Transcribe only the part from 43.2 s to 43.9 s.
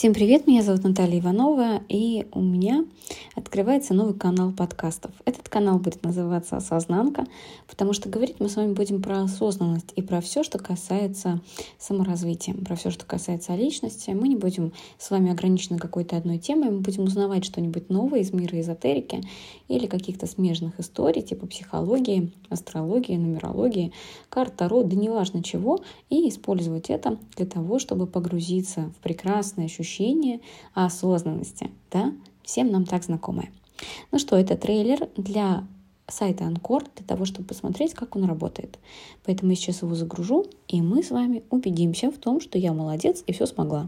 и все смогла.